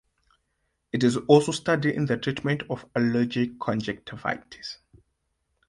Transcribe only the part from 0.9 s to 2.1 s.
It is also studied in